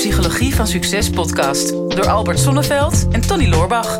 [0.00, 3.98] Psychologie van Succes podcast door Albert Sonneveld en Tony Loorbach.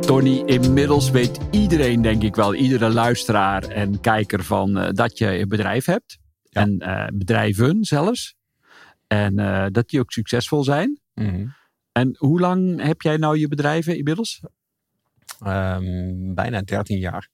[0.00, 5.38] Tony, inmiddels weet iedereen, denk ik wel, iedere luisteraar en kijker van eh, dat je
[5.38, 6.18] een bedrijf hebt.
[6.50, 8.34] En eh, bedrijven zelfs.
[9.06, 11.00] En eh, dat die ook succesvol zijn.
[11.14, 11.46] Mhm.
[11.92, 14.40] En hoe lang heb jij nou je bedrijven inmiddels?
[15.40, 17.28] Ehm, bijna 13 jaar.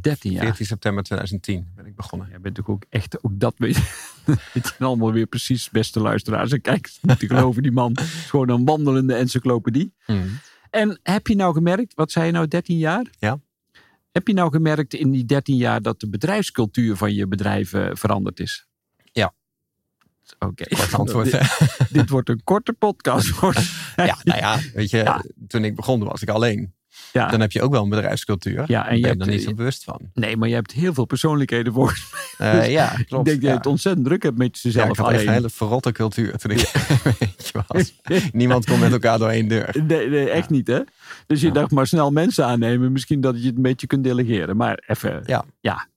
[0.00, 0.42] 13 jaar.
[0.44, 2.28] 14 september 2010 ben ik begonnen.
[2.30, 3.76] Jij bent ook echt, ook dat weet
[4.52, 6.52] weet je allemaal weer precies, beste luisteraars.
[6.52, 9.94] En kijk, niet te geloven, die man is gewoon een wandelende encyclopedie.
[10.06, 10.28] Mhm.
[10.70, 13.06] En heb je nou gemerkt, wat zei je nou, 13 jaar?
[13.18, 13.40] Ja.
[14.12, 17.88] Heb je nou gemerkt in die 13 jaar dat de bedrijfscultuur van je bedrijf eh,
[17.92, 18.66] veranderd is?
[19.12, 19.32] Ja.
[20.38, 20.64] Oké.
[20.64, 21.30] Kort antwoord.
[21.30, 23.28] dit, dit wordt een korte podcast.
[23.28, 23.54] hoor.
[23.96, 25.24] ja, nou ja, weet je, Ja.
[25.48, 26.74] toen ik begon was ik alleen.
[27.12, 27.30] Ja.
[27.30, 28.64] Dan heb je ook wel een bedrijfscultuur.
[28.66, 30.00] Ja, en je je ben hebt, er niet eh, zo bewust van.
[30.14, 31.98] Nee, maar je hebt heel veel persoonlijkheden voor.
[32.38, 33.00] Eh, ja, klopt.
[33.02, 33.54] ik denk dat je ja.
[33.54, 36.50] het ontzettend druk hebt met Ja, jezelf ik had echt een hele verrotte cultuur toen
[36.50, 36.58] ik
[37.18, 37.94] eentje was.
[38.32, 39.76] Niemand kon met elkaar door één deur.
[39.86, 40.80] Nee, nee, echt niet hè.
[41.26, 41.52] Dus je Ja.
[41.52, 42.92] dacht maar snel mensen aannemen.
[42.92, 44.56] Misschien dat je het een beetje kunt delegeren.
[44.56, 45.22] Maar even.
[45.60, 45.88] Ja.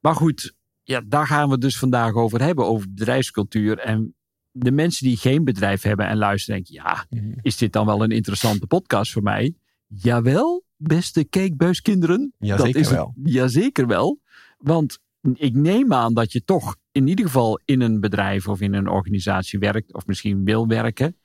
[0.00, 2.66] Maar goed, ja, daar gaan we het dus vandaag over hebben.
[2.66, 3.78] Over bedrijfscultuur.
[3.78, 4.14] En
[4.50, 6.84] de mensen die geen bedrijf hebben en luisteren denken.
[6.84, 7.32] Ja, Mhm.
[7.42, 9.54] is dit dan wel een interessante podcast voor mij?
[9.96, 12.32] Jawel, beste keekbuiskinderen.
[12.38, 13.14] Jazeker is het- wel.
[13.24, 14.20] Jazeker wel.
[14.58, 14.98] Want
[15.34, 18.88] ik neem aan dat je toch in ieder geval in een bedrijf of in een
[18.88, 19.94] organisatie werkt.
[19.94, 21.16] Of misschien wil werken.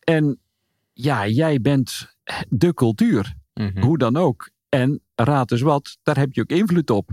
[0.00, 0.40] En
[0.92, 2.14] ja, jij bent
[2.48, 3.34] de cultuur.
[3.54, 3.80] Mhm.
[3.82, 4.50] Hoe dan ook.
[4.68, 7.10] En raad eens wat, daar heb je ook invloed op.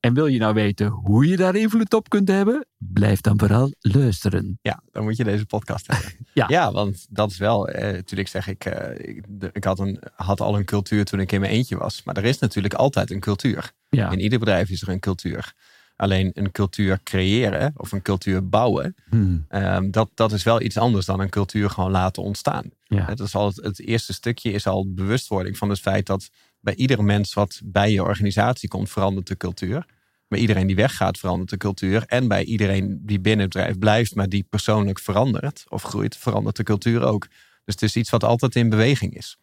[0.00, 2.66] En wil je nou weten hoe je daar invloed op kunt hebben?
[2.78, 4.58] Blijf dan vooral luisteren.
[4.62, 6.12] Ja, dan moet je deze podcast hebben.
[6.48, 6.72] Ja.
[6.72, 9.14] want dat is wel, eh, natuurlijk zeg ik, eh,
[9.52, 12.02] ik, had, een, had al een cultuur toen ik in mijn eentje was.
[12.04, 13.72] Maar er is natuurlijk altijd een cultuur.
[13.88, 14.10] Ja.
[14.10, 15.52] In ieder bedrijf is er een cultuur.
[15.96, 19.44] Alleen een cultuur creëren of een cultuur bouwen, Hmm.
[19.48, 22.70] ehm, dat, dat is wel iets anders dan een cultuur gewoon laten ontstaan.
[22.84, 23.04] Ja.
[23.04, 26.74] Het, is al het, het eerste stukje is al bewustwording van het feit dat bij
[26.74, 29.86] ieder mens wat bij je organisatie komt, verandert de cultuur.
[30.28, 32.02] Bij iedereen die weggaat, verandert de cultuur.
[32.06, 36.56] En bij iedereen die binnen het bedrijf blijft, maar die persoonlijk verandert of groeit, verandert
[36.56, 37.26] de cultuur ook.
[37.64, 39.38] Dus het is iets wat altijd in beweging is.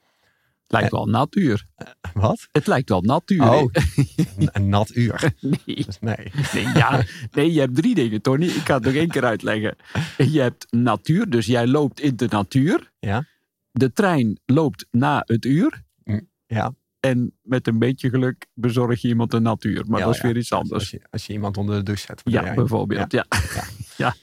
[0.62, 1.66] Het lijkt wel natuur.
[2.14, 2.48] Wat?
[2.52, 3.50] Het lijkt wel natuur.
[3.52, 3.72] Oh,
[4.38, 5.32] een- een nat uur.
[5.66, 5.86] Nee.
[5.86, 6.32] Dus nee.
[6.54, 8.46] Nee, ja, nee, je hebt drie dingen, Tony.
[8.46, 9.76] Ik ga het nog één keer uitleggen.
[10.18, 12.92] Je hebt natuur, dus jij loopt in de natuur.
[13.00, 13.26] Ja.
[13.72, 15.84] De trein loopt na het uur.
[16.48, 16.74] Ja,
[17.10, 19.84] En met een beetje geluk bezorg je iemand de natuur.
[19.88, 20.28] Maar Ja, dat is ja.
[20.28, 20.72] weer iets anders.
[20.74, 22.22] als je, als je iemand onder de douche zet.
[22.24, 23.12] Ja, bijvoorbeeld.
[23.12, 23.26] Ja.
[23.98, 24.16] Ja.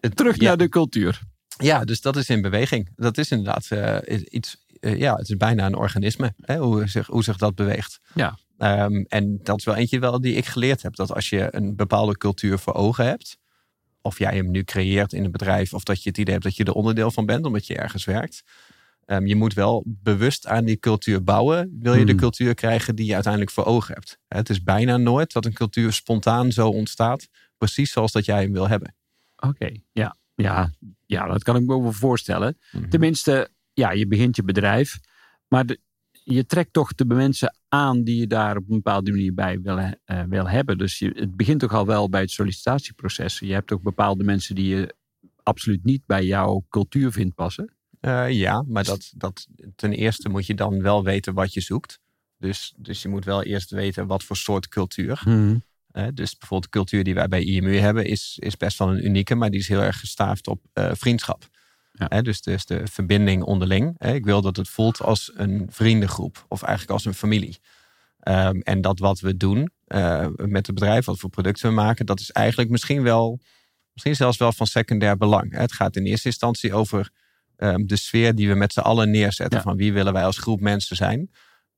[0.00, 0.42] Het- Terug ja.
[0.44, 1.20] naar de cultuur.
[1.58, 2.90] Ja, dus dat is in beweging.
[2.96, 7.06] Dat is inderdaad eh, iets, eh, ja, het is bijna een organisme, hè, hoe, zich,
[7.06, 8.00] hoe zich dat beweegt.
[8.14, 8.38] Ja.
[8.58, 10.94] Ehm, en dat is wel eentje wel die ik geleerd heb.
[10.96, 13.38] Dat als je een bepaalde cultuur voor ogen hebt,
[14.00, 16.56] of jij hem nu creëert in een bedrijf, of dat je het idee hebt dat
[16.56, 18.42] je er onderdeel van bent, omdat je ergens werkt.
[19.06, 21.76] Ehm, je moet wel bewust aan die cultuur bouwen.
[21.80, 22.20] Wil je de Hmm.
[22.20, 24.18] cultuur krijgen die je uiteindelijk voor ogen hebt?
[24.28, 27.28] Het is bijna nooit dat een cultuur spontaan zo ontstaat,
[27.58, 28.94] precies zoals dat jij hem wil hebben.
[29.36, 30.16] Oké, ja.
[30.36, 30.70] Ja,
[31.06, 32.58] ja, dat kan ik me wel voorstellen.
[32.72, 32.88] Mhm.
[32.88, 34.98] Tenminste, ja, je begint je bedrijf.
[35.48, 35.80] Maar de-
[36.24, 39.78] je trekt toch de mensen aan die je daar op een bepaalde manier bij wil,
[39.78, 40.78] eh, wil hebben.
[40.78, 43.38] Dus je, het begint toch al wel bij het sollicitatieproces.
[43.38, 44.94] Je hebt ook bepaalde mensen die je
[45.42, 47.72] absoluut niet bij jouw cultuur vindt passen.
[48.04, 51.98] Eh, ja, maar dat, dat, ten eerste moet je dan wel weten wat je zoekt.
[52.38, 55.22] Dus, dus je moet wel eerst weten wat voor soort cultuur.
[55.90, 59.04] Eh, dus bijvoorbeeld de cultuur die wij bij IMU hebben is, is best wel een
[59.04, 61.48] unieke, maar die is heel erg gestaafd op eh, vriendschap.
[61.92, 62.22] Ja.
[62.22, 64.00] Dus, dus de verbinding onderling.
[64.00, 67.58] Ik wil dat het voelt als een vriendengroep of eigenlijk als een familie.
[68.20, 69.70] Ehm, en dat wat we doen
[70.36, 73.40] met het bedrijf, wat voor producten we maken, dat is eigenlijk misschien wel,
[73.92, 75.56] misschien zelfs wel van secundair belang.
[75.56, 77.10] Het gaat in eerste instantie over
[77.68, 79.58] ehm, de sfeer die we met z'n allen neerzetten.
[79.58, 79.64] Ja.
[79.64, 81.30] Van wie willen wij als groep mensen zijn.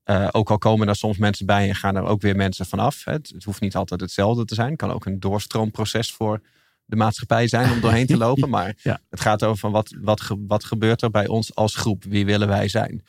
[0.02, 3.04] Eh, ook al komen daar soms mensen bij en gaan er ook weer mensen vanaf.
[3.04, 4.68] Het, het hoeft niet altijd hetzelfde te zijn.
[4.68, 6.40] Het kan ook een doorstroomproces voor
[6.84, 8.48] de maatschappij zijn om doorheen te lopen.
[8.56, 9.00] Maar Ja.
[9.10, 12.04] het gaat over van wat, wat, wat gebeurt er bij ons als groep?
[12.04, 13.04] Wie willen wij zijn?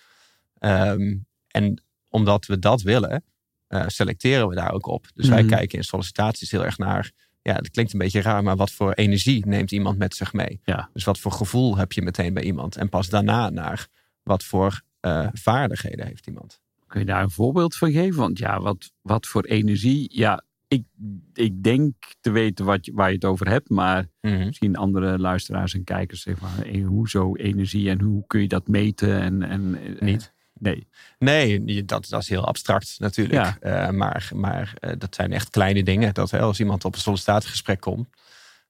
[0.59, 1.15] Ehm,
[1.47, 3.23] en omdat we dat willen,
[3.67, 5.05] eh, selecteren we daar ook op.
[5.13, 5.49] Dus wij Mhm.
[5.49, 7.11] kijken in sollicitaties heel erg naar...
[7.47, 10.59] Ja, dat klinkt een beetje raar, maar wat voor energie neemt iemand met zich mee?
[10.63, 10.89] Ja.
[10.93, 12.75] Dus wat voor gevoel heb je meteen bij iemand?
[12.75, 13.87] En pas daarna naar
[14.23, 16.61] wat voor eh, vaardigheden heeft iemand?
[16.87, 18.19] Kun je daar een voorbeeld van geven?
[18.19, 20.09] Want ja, wat, wat voor energie.
[20.17, 20.83] Ja, ik,
[21.33, 23.69] ik denk te weten wat, je- waar je het over hebt.
[23.69, 24.45] Maar Mhm.
[24.45, 26.63] misschien andere luisteraars en kijkers zeggen van...
[26.63, 29.19] eh, hoezo energie en hoe kun je dat meten?
[29.21, 30.33] En, en, eh, Niet.
[30.59, 30.87] Nee.
[31.19, 33.57] Nee, dat, dat is heel abstract natuurlijk.
[33.61, 33.91] Ja.
[33.91, 36.13] maar maar dat zijn echt kleine dingen.
[36.13, 38.07] Dat hè, als iemand op een sollicitatiegesprek komt,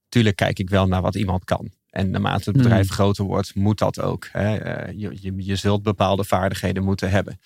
[0.09, 1.71] tuurlijk kijk ik wel naar wat iemand kan.
[1.89, 2.93] En naarmate het bedrijf mm.
[2.93, 4.27] groter wordt, moet dat ook.
[4.31, 4.53] Hè.
[4.91, 7.39] Je, je, je, zult bepaalde vaardigheden moeten hebben.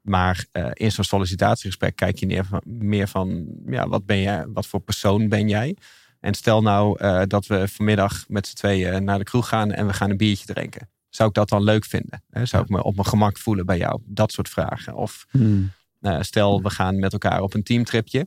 [0.00, 4.80] Maar in zo'n sollicitatiegesprek kijk je neer, meer van, ja, wat ben jij, wat voor
[4.80, 5.76] persoon ben jij?
[6.20, 9.92] En stel nou dat we vanmiddag met z'n tweeën naar de kroeg gaan en we
[9.92, 10.88] gaan een biertje drinken.
[11.16, 12.22] Zou ik dat dan leuk vinden?
[12.42, 14.00] Zou ik me op mijn gemak voelen bij jou?
[14.04, 14.94] Dat soort vragen.
[14.94, 15.72] Of hmm.
[16.00, 18.26] uh, stel, we gaan met elkaar op een teamtripje.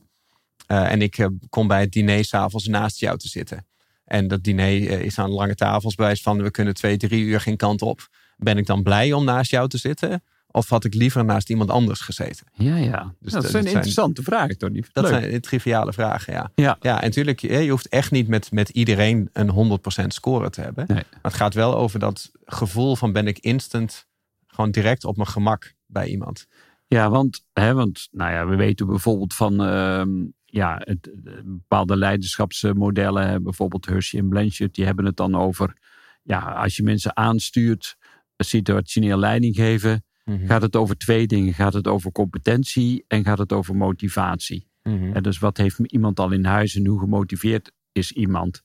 [0.66, 3.66] en ik kom bij het diner s'avonds naast jou te zitten.
[4.04, 7.56] En dat diner is aan lange tafels bij van we kunnen twee, drie uur geen
[7.56, 8.08] kant op.
[8.36, 10.22] Ben ik dan blij om naast jou te zitten?
[10.52, 12.46] Of had ik liever naast iemand anders gezeten?
[12.52, 13.14] Ja, ja.
[13.20, 14.84] Dus dat, zijn interessante vragen, Tony.
[14.92, 16.50] Dat zijn triviale vragen, ja.
[16.54, 20.60] Ja, ja en natuurlijk, je hoeft echt niet met, met iedereen een 100% score te
[20.60, 20.84] hebben.
[20.88, 24.06] Maar het gaat wel over dat gevoel van ben ik instant
[24.46, 26.46] gewoon direct op mijn gemak bij iemand.
[26.86, 30.02] Ja, want, hè, want nou ja, we weten bijvoorbeeld van uh,
[30.44, 31.10] ja, het,
[31.44, 35.76] bepaalde leiderschapsmodellen, bijvoorbeeld Hershey en Blanchard, die hebben het dan over,
[36.22, 37.96] ja, als je mensen aanstuurt,
[38.36, 40.46] situationeel leiding geven, Mhm.
[40.46, 41.54] Gaat het over twee dingen?
[41.54, 44.68] Gaat het over competentie en gaat het over motivatie?
[44.82, 45.12] Mhm.
[45.12, 48.62] En dus wat heeft iemand al in huis en hoe gemotiveerd is iemand?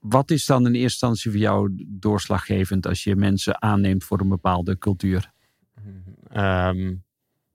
[0.00, 4.28] Wat is dan in eerste instantie voor jou doorslaggevend als je mensen aanneemt voor een
[4.28, 5.32] bepaalde cultuur?
[6.36, 7.04] Um,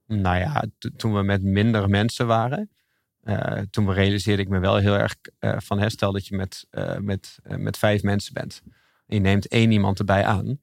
[0.06, 0.64] nou ja,
[0.96, 2.70] toen we met minder mensen waren,
[3.24, 6.96] uh, toen realiseerde ik me wel heel erg uh, van herstel dat je met, uh,
[6.96, 8.62] met, met vijf mensen bent.
[9.06, 10.60] Je neemt één iemand erbij aan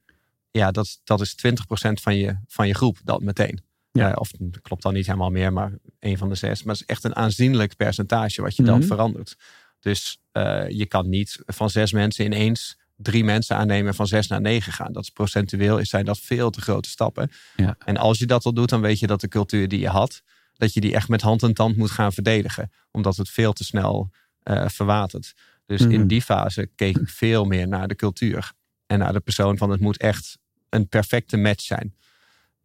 [0.58, 3.60] ja, dat, dat is 20% van je, van je groep dan meteen.
[3.92, 4.10] Ja.
[4.10, 4.30] Uh, of
[4.62, 6.62] klopt dan niet helemaal meer, maar een van de zes.
[6.62, 8.86] Maar het is echt een aanzienlijk percentage wat je dan mhm.
[8.86, 9.36] verandert.
[9.80, 14.40] Dus uh, je kan niet van zes mensen ineens drie mensen aannemen van zes naar
[14.40, 14.92] negen gaan.
[14.92, 17.30] Dat is procentueel, zijn dat veel te grote stappen.
[17.56, 17.76] Ja.
[17.84, 20.22] En als je dat al doet, dan weet je dat de cultuur die je had,
[20.54, 22.70] dat je die echt met hand en tand moet gaan verdedigen.
[22.90, 24.10] Omdat het veel te snel
[24.44, 25.34] uh, verwatert.
[25.66, 26.06] Dus in mhm.
[26.06, 28.52] die fase keek ik veel meer naar de cultuur.
[28.86, 30.38] En naar de persoon van het moet echt
[30.70, 31.94] een perfecte match zijn.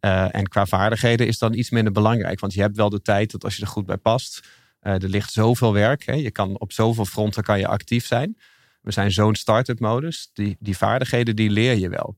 [0.00, 2.40] Uh, en qua vaardigheden is dan iets minder belangrijk.
[2.40, 4.48] Want je hebt wel de tijd dat als je er goed bij past.
[4.82, 6.04] Uh, er ligt zoveel werk.
[6.04, 6.12] Hè.
[6.12, 8.38] Je kan op zoveel fronten kan je actief zijn.
[8.80, 10.30] We zijn zo'n start-up modus.
[10.32, 12.16] Die, die vaardigheden die leer je wel.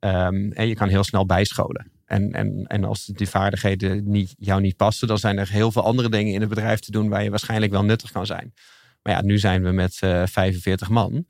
[0.00, 1.90] Um, en je kan heel snel bijscholen.
[2.04, 5.84] En, en, en als die vaardigheden niet, jou niet passen, dan zijn er heel veel
[5.84, 8.54] andere dingen in het bedrijf te doen waar je waarschijnlijk wel nuttig kan zijn.
[9.02, 11.26] Maar ja, nu zijn we met uh, 45 man.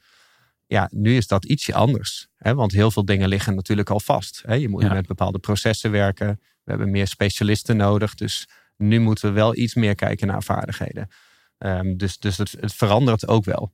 [0.69, 2.29] Ja, nu is dat ietsje anders.
[2.37, 2.55] Hè?
[2.55, 4.43] Want heel veel dingen liggen natuurlijk al vast.
[4.47, 4.55] Hè?
[4.55, 6.41] Je moet met bepaalde processen werken.
[6.65, 8.15] We hebben meer specialisten nodig.
[8.15, 11.09] Dus nu moeten we wel iets meer kijken naar vaardigheden.
[11.59, 13.73] Um, dus dus het, het, verandert ook wel.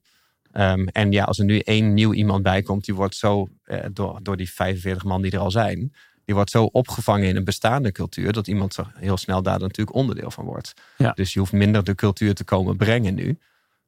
[0.53, 3.85] Um, en ja, als er nu één nieuw iemand bij komt, die wordt zo eh,
[3.91, 5.93] door, door die 45 man die er al zijn,
[6.25, 10.31] die wordt zo opgevangen in een bestaande cultuur, dat iemand heel snel daar natuurlijk onderdeel
[10.31, 10.73] van wordt.
[10.97, 11.11] Ja.
[11.11, 13.39] Dus je hoeft minder de cultuur te komen brengen nu,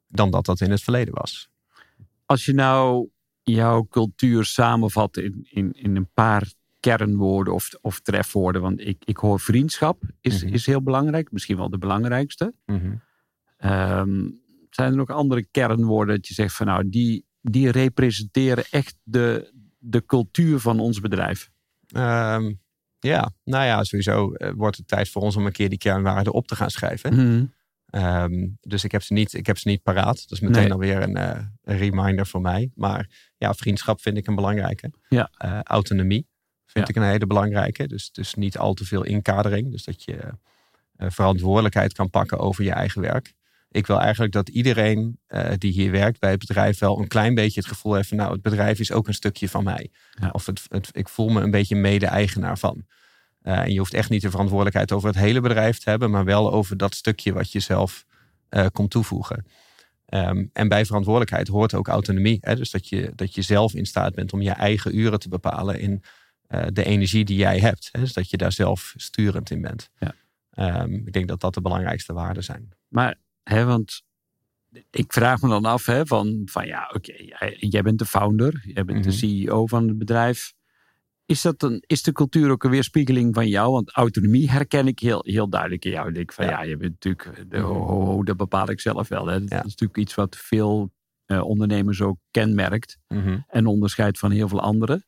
[0.08, 1.48] dan dat dat in het verleden was.
[2.28, 3.08] Als je nou
[3.42, 8.62] jouw cultuur samenvat in, in, in een paar kernwoorden of, of trefwoorden.
[8.62, 10.54] Want ik, ik hoor vriendschap is, mhm.
[10.54, 12.54] is heel belangrijk, misschien wel de belangrijkste.
[12.66, 12.94] Mhm.
[13.56, 14.28] Ehm,
[14.70, 19.52] zijn er nog andere kernwoorden dat je zegt van nou, die, die representeren echt de,
[19.78, 21.50] de cultuur van ons bedrijf?
[21.88, 22.52] Ehm,
[22.98, 26.32] ja, nou ja, sowieso eh, wordt het tijd voor ons om een keer die kernwaarden
[26.32, 27.14] op te gaan schrijven.
[27.14, 27.44] Mhm.
[27.90, 30.28] Ehm, dus ik heb, ze niet, ik heb ze niet paraat.
[30.28, 32.70] Dat is meteen alweer een, uh, een, reminder voor mij.
[32.74, 34.90] Maar ja, vriendschap vind ik een belangrijke.
[35.08, 35.30] Ja.
[35.44, 36.26] Uh, autonomie
[36.66, 37.86] vind ik een hele belangrijke.
[37.86, 39.70] Dus, dus niet al te veel inkadering.
[39.70, 40.16] Dus dat je
[40.96, 43.32] uh, verantwoordelijkheid kan pakken over je eigen werk.
[43.70, 45.20] Ik wil eigenlijk dat iedereen
[45.58, 48.32] die hier werkt bij het bedrijf wel een klein beetje het gevoel heeft van nou,
[48.32, 49.90] het bedrijf is ook een stukje van mij.
[50.20, 50.30] Ja.
[50.32, 52.86] Of het, het, ik voel me een beetje mede-eigenaar van.
[53.42, 56.24] Uh, en je hoeft echt niet de verantwoordelijkheid over het hele bedrijf te hebben, maar
[56.24, 58.06] wel over dat stukje wat je zelf
[58.50, 59.46] uh, komt toevoegen.
[60.14, 62.38] Um, en bij verantwoordelijkheid hoort ook autonomie.
[62.40, 62.56] Hè?
[62.56, 65.80] Dus dat je, dat je zelf in staat bent om je eigen uren te bepalen
[65.80, 66.02] in
[66.48, 67.88] uh, de energie die jij hebt.
[67.92, 68.00] Hè?
[68.00, 69.90] Dus dat je daar zelf sturend in bent.
[69.98, 70.14] Ja.
[70.82, 72.72] Um, ik denk dat dat de belangrijkste waarden zijn.
[72.88, 74.02] Maar, hè, want
[74.90, 78.62] ik vraag me dan af hè, van, van ja, oké, jij, jij, bent de founder,
[78.74, 79.18] jij bent de mhm.
[79.18, 80.54] CEO van het bedrijf.
[81.28, 83.72] Is, dat een, is de cultuur ook een weerspiegeling van jou?
[83.72, 86.08] Want autonomie herken ik heel, heel duidelijk in jou.
[86.08, 89.26] Ik denk van ja, je bent natuurlijk, de, ho, dat bepaal ik zelf wel.
[89.26, 89.40] Hè.
[89.40, 90.92] Dat is natuurlijk iets wat veel
[91.26, 92.98] uh, ondernemers ook kenmerkt.
[93.08, 93.38] Mhm.
[93.48, 95.04] En onderscheidt van heel veel anderen.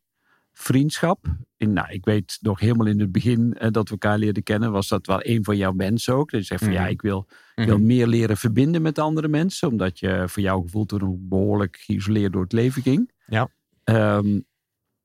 [0.52, 1.24] Vriendschap.
[1.56, 4.72] In, nou, ik weet nog helemaal in het begin uh, dat we elkaar leerden kennen,
[4.72, 6.30] was dat wel een van jouw mensen ook.
[6.30, 6.90] Dat je zegt van ja, mhm.
[6.90, 7.86] ik wil, wil mhm.
[7.86, 9.68] meer leren verbinden met andere mensen.
[9.68, 13.12] Omdat je voor jouw gevoel toen behoorlijk geïsoleerd door het leven ging.
[13.26, 13.48] Ja.
[13.84, 14.48] Um,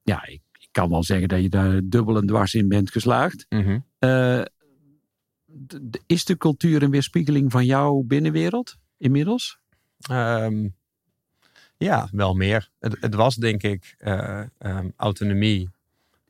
[0.01, 0.41] ja, ik
[0.75, 3.45] kan wel zeggen dat je daar dubbel en dwars in bent geslaagd.
[3.49, 3.79] Mhm.
[3.99, 4.41] Eh,
[6.05, 9.59] is de cultuur een weerspiegeling van jouw binnenwereld inmiddels?
[9.99, 10.67] Ehm,
[11.77, 12.69] ja, wel meer.
[12.79, 15.69] Het, het was denk ik eh, ehm, autonomie,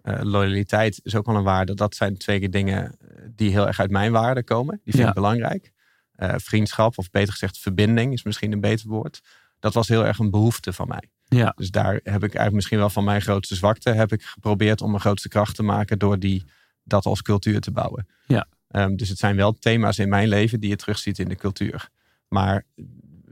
[0.01, 1.73] eh, loyaliteit is ook wel een waarde.
[1.73, 2.97] Dat zijn twee dingen
[3.35, 4.81] die heel erg uit mijn waarde komen.
[4.83, 5.09] Die vind Ja.
[5.09, 5.73] ik belangrijk.
[6.17, 9.21] Vriendschap, of beter gezegd verbinding, is misschien een beter woord.
[9.59, 11.09] Dat was heel erg een behoefte van mij.
[11.27, 11.53] Ja.
[11.55, 13.89] Dus daar heb ik eigenlijk misschien wel van mijn grootste zwakte...
[13.89, 15.99] heb ik geprobeerd om mijn grootste kracht te maken...
[15.99, 16.43] door die,
[16.83, 18.07] dat als cultuur te bouwen.
[18.27, 18.47] Ja.
[18.67, 21.89] Ehm, dus het zijn wel thema's in mijn leven die je terugziet in de cultuur.
[22.27, 22.65] Maar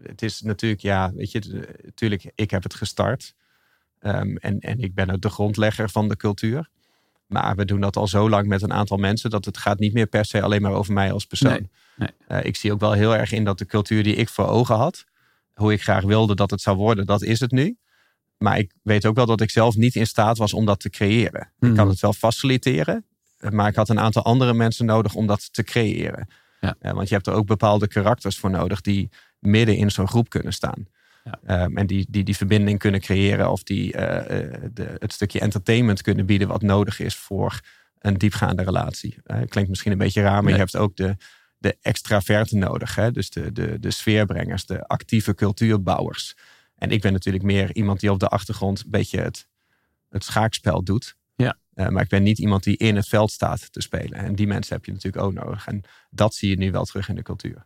[0.01, 3.33] het is natuurlijk, ja, weet je, natuurlijk, ik heb het gestart.
[3.99, 6.69] Ehm, en, en ik ben ook de grondlegger van de cultuur.
[7.27, 9.93] Maar we doen dat al zo lang met een aantal mensen dat het gaat niet
[9.93, 11.51] meer per se alleen maar over mij als persoon.
[11.51, 12.09] Nee, nee.
[12.27, 14.75] Eh, ik zie ook wel heel erg in dat de cultuur die ik voor ogen
[14.75, 15.03] had,
[15.53, 17.77] hoe ik graag wilde dat het zou worden, dat is het nu.
[18.43, 20.89] Maar ik weet ook wel dat ik zelf niet in staat was om dat te
[20.89, 21.41] creëren.
[21.41, 21.75] Ik Mhm.
[21.75, 23.05] kan het wel faciliteren,
[23.49, 26.27] maar ik had een aantal andere mensen nodig om dat te creëren.
[26.59, 26.75] Ja.
[26.79, 29.09] Want je hebt er ook bepaalde karakters voor nodig die
[29.39, 30.87] midden in zo'n groep kunnen staan.
[31.23, 31.39] Ja.
[31.45, 35.39] Ehm, en die, die die verbinding kunnen creëren of die eh, eh, de, het stukje
[35.39, 37.59] entertainment kunnen bieden wat nodig is voor
[37.99, 39.15] een diepgaande relatie.
[39.23, 40.53] Eh, klinkt misschien een beetje raar, maar Nee.
[40.53, 41.15] je hebt ook de,
[41.57, 42.95] de extraverten nodig.
[42.95, 43.11] Hè?
[43.11, 46.35] Dus de, de, de sfeerbrengers, de actieve cultuurbouwers.
[46.83, 49.47] En ik ben natuurlijk meer iemand die op de achtergrond een beetje het,
[50.09, 51.15] het schaakspel doet.
[51.35, 51.57] Ja.
[51.73, 54.13] Eh, maar ik ben niet iemand die in het veld staat te spelen.
[54.19, 55.67] En die mensen heb je natuurlijk ook nodig.
[55.67, 57.65] En dat zie je nu wel terug in de cultuur.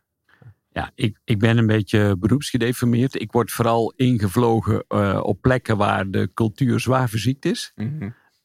[0.70, 3.22] Ja, ik, ik ben een beetje beroepsgedeformeerd.
[3.22, 7.74] Ik word vooral ingevlogen eh, op plekken waar de cultuur zwaar verziekt is.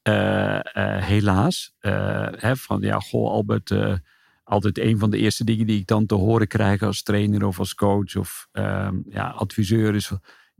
[0.02, 1.74] Eh, eh, helaas.
[1.78, 3.74] Hè, van ja, goh, Albert.
[4.44, 7.58] altijd een van de eerste dingen die ik dan te horen krijg als trainer of
[7.58, 10.12] als coach of ehm, ja, adviseur is.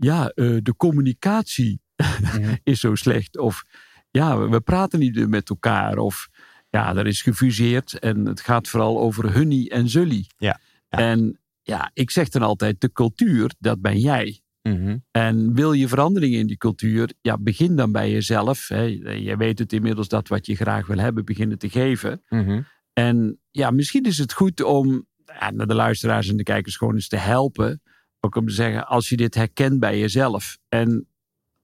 [0.05, 2.55] Ja, eh, de communicatie Mhm.
[2.63, 3.39] is zo slecht.
[3.39, 3.65] Of
[4.11, 5.99] ja, we, praten niet met elkaar.
[5.99, 6.29] Of
[6.71, 10.27] ja, er is gefuseerd en het gaat vooral over hunnie en zully.
[10.37, 10.99] Ja, ja.
[10.99, 14.41] En ja, ik zeg dan altijd, de cultuur, dat ben jij.
[14.63, 14.97] Mhm.
[15.11, 18.69] En wil je verandering in die cultuur, ja, begin dan bij jezelf.
[18.69, 18.83] Hè.
[19.15, 22.23] Je weet het inmiddels dat wat je graag wil hebben, beginnen te geven.
[22.29, 22.61] Mhm.
[22.93, 26.95] En ja, misschien is het goed om ja, naar de luisteraars en de kijkers gewoon
[26.95, 27.83] eens te helpen.
[28.25, 30.59] Ook om te zeggen, als je dit herkent bij jezelf.
[30.69, 31.07] En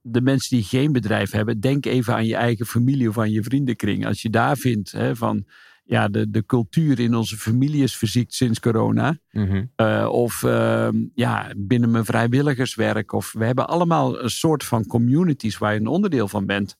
[0.01, 3.43] de mensen die geen bedrijf hebben, denk even aan je eigen familie of aan je
[3.43, 4.05] vriendenkring.
[4.05, 5.45] Als je daar vindt hè, van,
[5.89, 9.19] ja, de, de cultuur in onze familie is verziekt sinds corona.
[9.31, 9.65] Mhm.
[9.75, 13.11] Uh, of uh, ja, binnen mijn vrijwilligerswerk.
[13.11, 16.77] Of we hebben allemaal een soort van communities waar je een onderdeel van bent.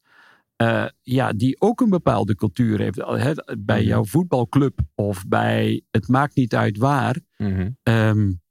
[0.62, 3.56] Uh, ja, die ook een bepaalde cultuur heeft.
[3.60, 7.20] Bij jouw voetbalclub of bij het maakt niet uit waar.
[7.38, 7.70] Mhm.
[7.84, 8.42] Um,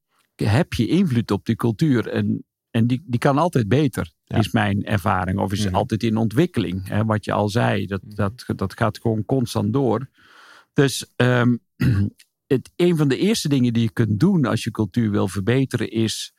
[0.40, 2.08] heb je invloed op die cultuur.
[2.08, 4.36] En, en die, die kan altijd beter, Ja.
[4.38, 5.38] is mijn ervaring.
[5.38, 5.74] Of is Mhm.
[5.74, 6.88] altijd in ontwikkeling.
[6.88, 10.08] Hè, wat je al zei, dat, dat, dat gaat gewoon constant door.
[10.72, 11.60] Dus um,
[12.46, 15.90] het, een van de eerste dingen die je kunt doen als je cultuur wil verbeteren,
[15.90, 16.32] is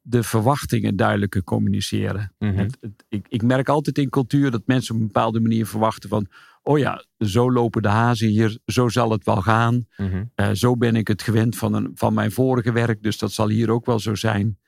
[0.00, 2.32] de verwachtingen duidelijker communiceren.
[2.38, 2.54] Mhm.
[2.56, 6.08] Het, het, ik, ik, merk altijd in cultuur dat mensen op een bepaalde manier verwachten
[6.08, 6.26] van,
[6.66, 9.86] oh ja, zo lopen de hazen hier, zo zal het wel gaan.
[9.96, 10.24] Mhm.
[10.36, 13.48] Uh, zo ben ik het gewend van, een, van mijn vorige werk, dus dat zal
[13.48, 14.58] hier ook wel zo zijn.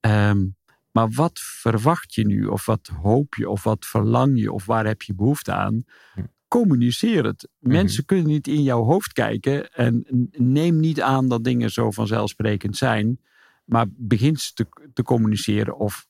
[0.00, 0.56] Um,
[0.90, 2.46] maar wat verwacht je nu?
[2.46, 3.48] Of wat hoop je?
[3.48, 4.52] Of wat verlang je?
[4.52, 5.84] Of waar heb je behoefte aan?
[6.48, 7.48] Communiceer het.
[7.58, 8.06] Mensen Mhm.
[8.06, 9.70] kunnen niet in jouw hoofd kijken.
[9.72, 10.04] En
[10.38, 13.20] neem niet aan dat dingen zo vanzelfsprekend zijn.
[13.64, 15.78] Maar begin te, te communiceren.
[15.78, 16.06] Of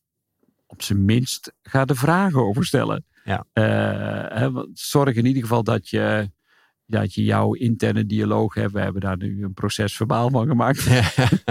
[0.67, 3.05] op zijn minst ga er vragen over stellen.
[3.25, 3.45] Ja.
[3.55, 6.31] Uh, hè, zorg in ieder geval dat je,
[6.87, 8.73] dat je jouw interne dialoog hebt.
[8.73, 10.87] We hebben daar nu een proces verbaal van gemaakt.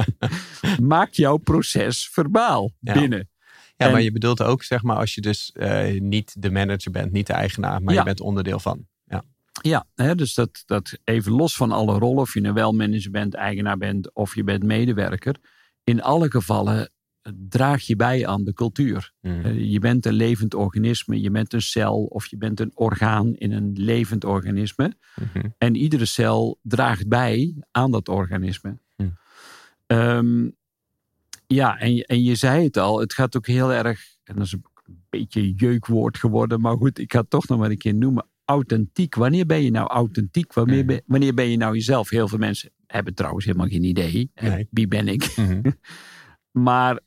[0.82, 2.94] Maak jouw proces verbaal Ja.
[2.94, 3.30] binnen.
[3.76, 6.92] Ja, En- maar je bedoelt ook, zeg maar, als je dus eh, niet de manager
[6.92, 8.00] bent, niet de eigenaar, maar Ja.
[8.00, 8.88] je bent onderdeel van.
[9.06, 9.24] Ja.
[9.62, 13.12] Ja, hè, dus dat, dat even los van alle rollen, of je nou wel manager
[13.12, 15.36] bent, eigenaar bent of je bent medewerker.
[15.84, 16.86] In alle gevallen eh,
[17.50, 19.12] draag je bij aan de cultuur.
[19.22, 19.46] Mhm.
[19.46, 23.36] Eh, Je bent een levend organisme, je bent een cel of je bent een orgaan
[23.36, 24.94] in een levend organisme.
[25.16, 25.46] Mhm.
[25.58, 28.78] En iedere cel draagt bij aan dat organisme.
[28.96, 29.08] Hm.
[29.88, 30.50] Ehm,
[31.48, 34.46] ja, en, je- en je zei het al, het gaat ook heel erg, en dat
[34.46, 34.64] is een
[35.10, 38.26] beetje een jeukwoord geworden, maar goed, ik ga het toch nog maar een keer noemen.
[38.46, 39.16] Authentiek.
[39.16, 40.54] Wanneer ben je nou authentiek?
[40.54, 42.10] Wanneer, ben, wanneer ben je nou jezelf?
[42.10, 44.32] Heel veel mensen hebben trouwens helemaal geen idee.
[44.36, 44.68] Nee.
[44.72, 45.34] Wie ben ik?
[45.38, 45.62] Mhm.
[46.52, 47.00] Maar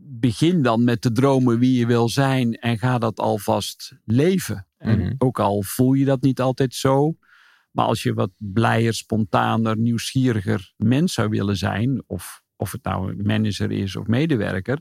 [0.00, 4.66] begin dan met te dromen wie je wil zijn en ga dat alvast leven.
[4.78, 5.14] En Mhm.
[5.18, 7.16] ook al voel je dat niet altijd zo,
[7.70, 13.10] maar als je wat blijer, spontaner, nieuwsgieriger mens zou willen zijn, of, of het nou
[13.10, 14.78] een manager is of medewerker,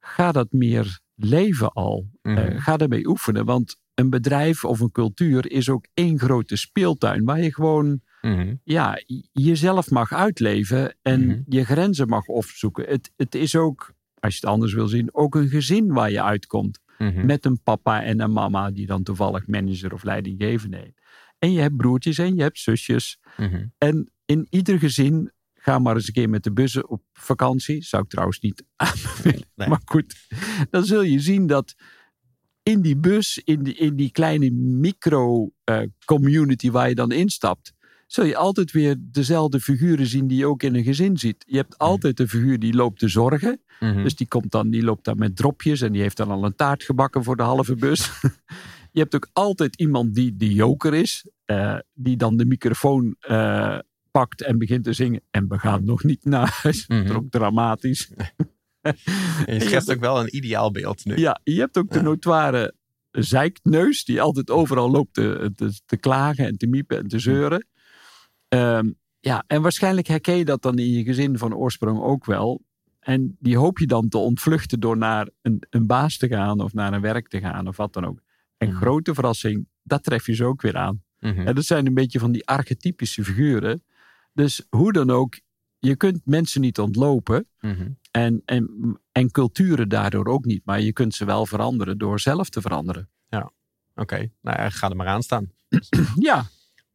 [0.00, 2.08] ga dat meer leven al.
[2.22, 2.36] Mhm.
[2.36, 7.24] Eh, ga daarmee oefenen, want een bedrijf of een cultuur is ook één grote speeltuin
[7.24, 8.54] waar je gewoon Mhm.
[8.64, 9.00] ja,
[9.32, 11.40] jezelf mag uitleven en Mhm.
[11.48, 12.84] je grenzen mag opzoeken.
[12.88, 13.92] Het, het is ook,
[14.26, 16.78] als je het anders wil zien, ook een gezin waar je uitkomt.
[16.98, 17.26] Mhm.
[17.26, 21.00] Met een papa en een mama die dan toevallig manager of leidinggevende heeft.
[21.38, 23.18] En je hebt broertjes en je hebt zusjes.
[23.36, 23.66] Mhm.
[23.78, 27.82] En in ieder gezin, ga maar eens een keer met de bussen op vakantie.
[27.82, 29.44] Zou ik trouwens niet aanbevelen.
[29.54, 29.68] Nee.
[29.68, 30.16] Maar goed,
[30.70, 31.74] dan zul je zien dat
[32.62, 37.72] in die bus, in die, in die kleine micro-community waar je dan instapt,
[38.06, 41.44] zul je altijd weer dezelfde figuren zien die je ook in een gezin ziet.
[41.46, 43.60] Je hebt altijd een figuur die loopt te zorgen.
[43.80, 44.02] Mhm.
[44.02, 46.54] Dus die, komt dan, die loopt dan met dropjes en die heeft dan al een
[46.54, 48.10] taart gebakken voor de halve bus.
[48.92, 53.78] je hebt ook altijd iemand die de joker is, eh, die dan de microfoon eh,
[54.10, 55.20] pakt en begint te zingen.
[55.30, 56.86] En we gaan nog niet naar huis.
[56.86, 57.10] Mhm.
[57.16, 58.10] ook dramatisch.
[59.46, 61.16] En je ook wel een ideaal beeld nu.
[61.16, 62.04] Ja, je hebt ook de Ja.
[62.04, 62.74] notoire
[63.10, 67.66] zeikneus, die altijd overal loopt te, te, te klagen en te miepen en te zeuren.
[68.48, 72.62] Ehm, ja, en waarschijnlijk herken je dat dan in je gezin van oorsprong ook wel.
[73.00, 76.72] En die hoop je dan te ontvluchten door naar een, een baas te gaan of
[76.72, 78.22] naar een werk te gaan of wat dan ook.
[78.56, 78.76] En Mhm.
[78.76, 81.02] grote verrassing, dat tref je ze ook weer aan.
[81.20, 81.46] Mhm.
[81.46, 83.82] En dat zijn een beetje van die archetypische figuren.
[84.32, 85.40] Dus hoe dan ook,
[85.78, 87.46] je kunt mensen niet ontlopen.
[87.60, 87.88] Mhm.
[88.10, 88.70] En, en,
[89.12, 90.62] en culturen daardoor ook niet.
[90.64, 93.08] Maar je kunt ze wel veranderen door zelf te veranderen.
[93.98, 95.50] Oké, nou ja, ga er maar aan staan.
[96.28, 96.46] Ja,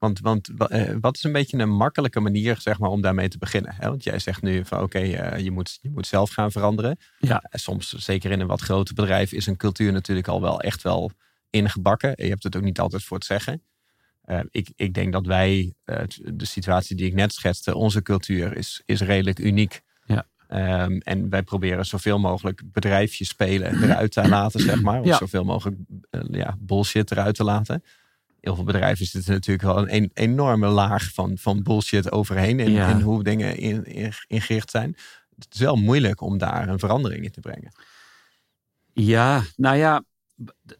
[0.01, 3.27] Want, want wa- eh, wat is een beetje een makkelijke manier zeg maar, om daarmee
[3.27, 3.73] te beginnen?
[3.75, 3.87] Hè?
[3.89, 6.97] Want jij zegt nu van oké, eh, je, moet, je moet zelf gaan veranderen.
[7.19, 7.41] Ja.
[7.41, 10.81] Eh, Soms, zeker in een wat groter bedrijf, is een cultuur natuurlijk al wel echt
[10.81, 11.11] wel
[11.49, 12.13] ingebakken.
[12.15, 13.63] Je hebt het ook niet altijd voor het zeggen.
[14.51, 15.73] Ik, ik denk dat wij,
[16.33, 19.81] de situatie die ik net schetste, onze cultuur is, is redelijk uniek.
[20.05, 20.25] Ja.
[20.47, 24.99] Ehm, en wij proberen zoveel mogelijk bedrijfjes spelen eruit te laten, zeg maar.
[24.99, 25.17] Of Ja.
[25.17, 25.77] zoveel mogelijk
[26.31, 27.83] ja, bullshit eruit te laten.
[28.41, 32.57] Heel veel bedrijven zitten natuurlijk wel een, een enorme laag van, van bullshit overheen.
[32.71, 32.89] Ja.
[32.89, 34.95] in hoe dingen in, in- ingericht zijn.
[35.35, 37.71] Het is wel moeilijk om daar een verandering in te brengen.
[38.93, 40.03] ja nou ja,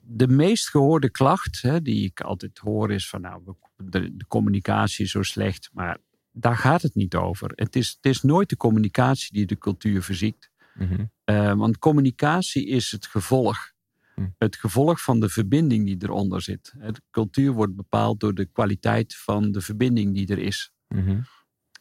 [0.02, 3.42] de- meest gehoorde klacht hè, die ik altijd hoor is van nou,
[3.76, 5.70] de, de communicatie is zo slecht.
[5.74, 5.98] Maar
[6.32, 7.52] daar gaat het niet over.
[7.56, 10.50] Het is, het is nooit de communicatie die de cultuur verziekt.
[10.74, 11.06] Mhm.
[11.24, 13.71] Eh, want communicatie is het gevolg.
[14.22, 14.30] Hm.
[14.38, 16.74] Het gevolg van de verbinding die eronder zit.
[16.78, 20.72] De cultuur wordt bepaald door de kwaliteit van de verbinding die er is.
[20.88, 21.20] Mhm.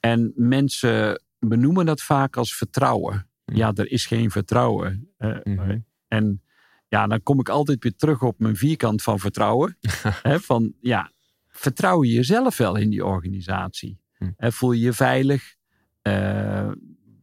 [0.00, 3.29] En mensen benoemen dat vaak als vertrouwen.
[3.44, 3.57] Hm.
[3.57, 5.11] Ja, er is geen vertrouwen.
[5.16, 5.79] Eh, Mhm.
[6.09, 6.42] En
[6.88, 9.79] ja, dan kom ik altijd weer terug op mijn vierkant van vertrouwen.
[10.50, 11.12] Van ja,
[11.48, 13.98] vertrouw je jezelf wel in die organisatie?
[14.37, 15.55] Hè, voel je je veilig?
[16.03, 16.70] Eh,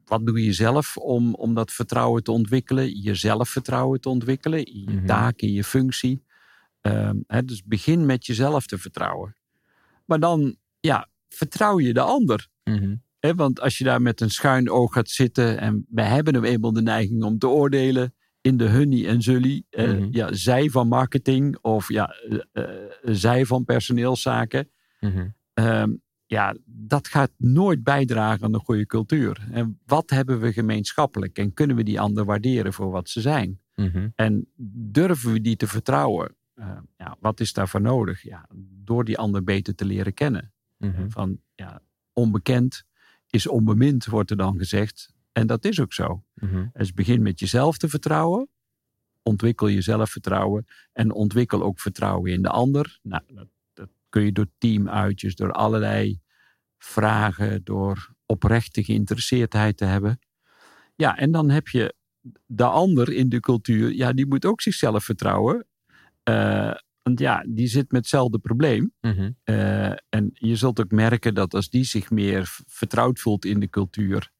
[0.09, 3.01] wat doe je zelf om, om dat vertrouwen te ontwikkelen?
[3.01, 5.05] Je zelfvertrouwen te ontwikkelen, in je Mhm.
[5.05, 6.23] taak, in je functie.
[6.81, 7.15] Ehm,
[7.45, 9.35] dus begin met jezelf te vertrouwen.
[10.05, 12.47] Maar dan, ja, vertrouw je de ander.
[12.63, 12.95] Mhm.
[13.35, 16.73] Want als je daar met een schuin oog gaat zitten en we hebben nou eenmaal
[16.73, 20.07] de neiging om te oordelen in de hunnie en zully, eh, Mhm.
[20.11, 22.69] ja, zij van marketing of ja, eh, eh,
[23.03, 24.69] zij van personeelszaken.
[24.99, 25.27] Mhm.
[26.29, 29.47] Ja, dat gaat nooit bijdragen aan een goede cultuur.
[29.51, 33.59] En wat hebben we gemeenschappelijk en kunnen we die ander waarderen voor wat ze zijn?
[33.75, 34.09] Mhm.
[34.15, 34.47] En
[34.91, 36.35] durven we die te vertrouwen?
[36.53, 38.23] Eh, ja, wat is daarvoor nodig?
[38.23, 38.49] Ja,
[38.83, 40.53] door die ander beter te leren kennen.
[40.77, 41.09] Mhm.
[41.09, 41.81] Van ja,
[42.13, 42.83] onbekend
[43.29, 45.13] is onbemind, wordt er dan gezegd.
[45.31, 46.23] En dat is ook zo.
[46.33, 46.67] Mhm.
[46.73, 48.49] Dus begin met jezelf te vertrouwen.
[49.21, 50.65] Ontwikkel je zelfvertrouwen.
[50.93, 52.99] En ontwikkel ook vertrouwen in de ander.
[53.01, 53.47] Nou, dat
[54.09, 56.19] kun je door teamuitjes, door allerlei
[56.77, 60.19] vragen, door oprechte geïnteresseerdheid te hebben.
[60.95, 61.95] Ja, en dan heb je
[62.45, 63.91] de ander in de cultuur.
[63.91, 65.67] Ja, die moet ook zichzelf vertrouwen.
[66.23, 68.93] Eh, want ja, die zit met hetzelfde probleem.
[69.01, 69.31] Mhm.
[69.43, 73.69] Eh, en je zult ook merken dat als die zich meer vertrouwd voelt in de
[73.69, 74.31] cultuur,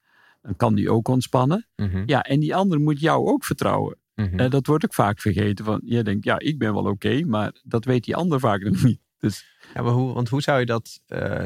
[0.42, 1.68] dan kan die ook ontspannen.
[1.76, 2.04] Mhm.
[2.06, 3.98] Ja, en die ander moet jou ook vertrouwen.
[4.16, 4.40] Mhm.
[4.40, 5.66] En dat wordt ook vaak vergeten.
[5.66, 8.84] Van, jij denkt, ja, ik ben wel oké, maar dat weet die ander vaak nog
[8.84, 9.00] niet.
[9.18, 11.44] Dus Ja, maar hoe, want hoe zou je dat eh,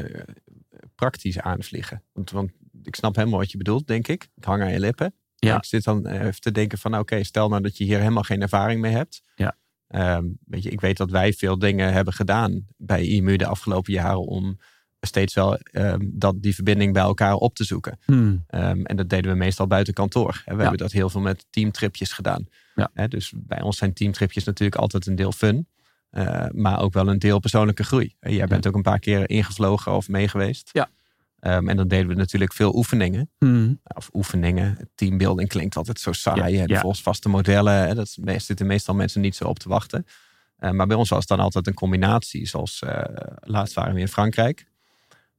[0.94, 2.02] praktisch aanvliegen?
[2.12, 2.50] Want, want
[2.82, 4.28] ik snap helemaal wat je bedoelt, denk ik.
[4.36, 5.14] Ik hang aan je lippen.
[5.36, 5.56] Ja.
[5.56, 8.42] Ik zit dan even te denken van, oké, stel nou dat je hier helemaal geen
[8.42, 9.22] ervaring mee hebt.
[9.34, 9.56] Ja.
[9.88, 13.92] Ehm, weet je, ik weet dat wij veel dingen hebben gedaan bij IMU de afgelopen
[13.92, 14.58] jaren om
[15.00, 17.98] steeds wel ehm, dat, die verbinding bij elkaar op te zoeken.
[18.04, 20.42] hmm, Ehm, en dat deden we meestal buiten kantoor.
[20.44, 20.52] Hè.
[20.52, 20.60] We Ja.
[20.60, 22.48] hebben dat heel veel met teamtripjes gedaan.
[22.74, 22.90] Ja.
[22.94, 25.66] Hè, dus bij ons zijn teamtripjes natuurlijk altijd een deel fun.
[26.12, 28.14] Eh, maar ook wel een deel persoonlijke groei.
[28.20, 30.70] En Jij bent ook een paar keer ingevlogen of meegeweest.
[30.72, 30.88] Ja.
[31.40, 33.30] Ehm, en dan deden we natuurlijk veel oefeningen.
[33.38, 34.90] hmm, Of oefeningen.
[34.94, 36.56] Teambuilding klinkt altijd zo saai.
[36.56, 36.80] Ja, ja.
[36.80, 37.72] volgens vaste modellen.
[37.86, 40.06] Hè, dat zitten meestal mensen niet zo op te wachten.
[40.56, 42.46] maar bij ons was het dan altijd een combinatie.
[42.46, 42.82] Zoals
[43.40, 44.66] laatst waren we in Frankrijk.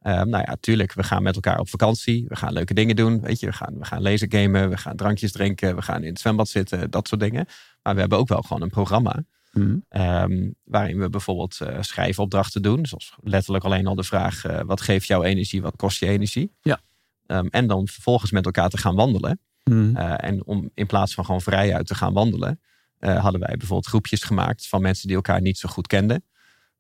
[0.02, 2.26] nou ja, tuurlijk, we gaan met elkaar op vakantie.
[2.28, 3.22] We gaan leuke dingen doen.
[3.22, 4.70] Weet je, we gaan, we gaan lezen gamen.
[4.70, 5.76] We gaan drankjes drinken.
[5.76, 6.92] We gaan in het zwembad zitten.
[6.92, 7.46] Dat soort dingen.
[7.82, 9.24] Maar we hebben ook wel gewoon een programma.
[9.54, 9.78] Mhm.
[9.90, 12.86] Ehm, waarin we bijvoorbeeld uh, schrijfopdrachten doen.
[12.86, 16.52] Zoals letterlijk alleen al de vraag: uh, wat geeft jouw energie, wat kost je energie?
[16.62, 16.82] Ja.
[17.28, 19.40] Um, en dan vervolgens met elkaar te gaan wandelen.
[19.64, 19.98] Mhm.
[19.98, 22.60] Uh, en om in plaats van gewoon vrij uit te gaan wandelen,
[23.00, 26.24] hadden wij bijvoorbeeld groepjes gemaakt van mensen die elkaar niet zo goed kenden.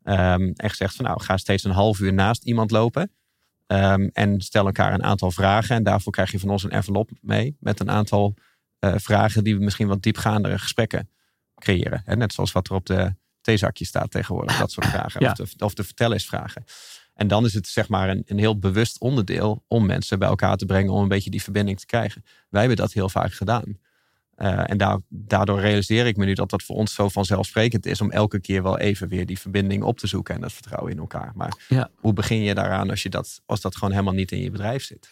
[0.03, 3.11] Um, en gezegd van nou, ga steeds een half uur naast iemand lopen.
[4.11, 5.75] en stel elkaar een aantal vragen.
[5.75, 8.33] En daarvoor krijg je van ons een envelop mee met een aantal
[8.79, 11.09] vragen die we misschien wat diepgaandere gesprekken
[11.63, 12.01] creëren.
[12.05, 12.15] Hè?
[12.15, 14.57] Net zoals wat er op de theezakje staat tegenwoordig.
[14.57, 15.21] Dat soort vragen.
[15.21, 15.35] Ja.
[15.41, 16.63] Of, de, of de vertellersvragen.
[17.13, 20.57] En dan is het zeg maar een, een heel bewust onderdeel om mensen bij elkaar
[20.57, 22.23] te brengen om een beetje die verbinding te krijgen.
[22.49, 23.77] Wij hebben dat heel vaak gedaan.
[24.37, 28.01] Uh, en da daardoor realiseer ik me nu dat dat voor ons zo vanzelfsprekend is
[28.01, 30.97] om elke keer wel even weer die verbinding op te zoeken en dat vertrouwen in
[30.97, 31.31] elkaar.
[31.35, 31.89] Maar Ja.
[31.95, 34.83] hoe begin je daaraan als, je dat, als dat gewoon helemaal niet in je bedrijf
[34.83, 35.09] zit?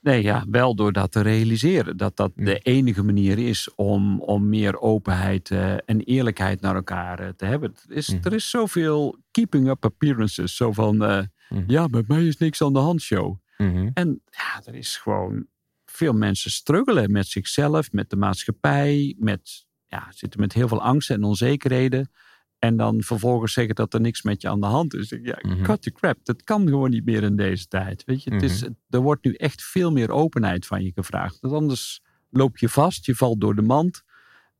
[0.00, 1.96] Nee, ja, wel door dat te realiseren.
[1.96, 7.20] Dat dat de enige manier is om, om meer openheid eh, en eerlijkheid naar elkaar
[7.20, 7.74] eh, te hebben.
[7.88, 10.56] Er is, er is zoveel keeping up appearances.
[10.56, 11.22] Zo van, eh,
[11.66, 13.36] ja, met mij is niks aan de hand show.
[13.56, 13.90] Mhm.
[13.94, 15.46] En ja, er is gewoon
[15.84, 21.16] veel mensen struggelen met zichzelf, met de maatschappij, met, ja, zitten met heel veel angsten
[21.16, 22.10] en onzekerheden.
[22.58, 25.08] En dan vervolgens zeggen dat er niks met je aan de hand is.
[25.22, 25.62] Ja, Mhm.
[25.62, 26.18] cut the crap.
[26.22, 28.04] Dat kan gewoon niet meer in deze tijd.
[28.04, 31.40] Weet je, het is, er wordt nu echt veel meer openheid van je gevraagd.
[31.40, 34.02] Want anders loop je vast, je valt door de mand.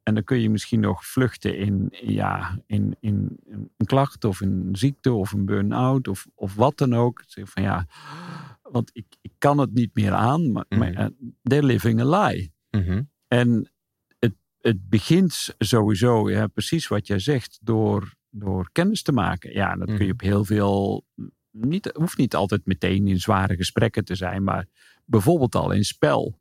[0.03, 4.41] En dan kun je misschien nog vluchten in, ja, in, in, in een klacht of
[4.41, 7.23] een ziekte of een burn-out of, of wat dan ook.
[7.27, 7.87] Zeg van ja,
[8.63, 10.53] want ik, ik kan het niet meer aan.
[10.53, 11.01] Maar, maar Mhm.
[11.01, 11.07] eh,
[11.43, 12.53] they're living a lie.
[12.71, 13.03] Mhm.
[13.29, 13.71] En
[14.69, 19.53] het, begint sowieso, ja, precies wat jij zegt, door, door kennis te maken.
[19.53, 20.13] Ja, dat kun je Mhm.
[20.13, 21.05] op heel veel.
[21.51, 24.67] Niet, hoeft niet altijd meteen in zware gesprekken te zijn, maar
[25.05, 26.41] bijvoorbeeld al in spel.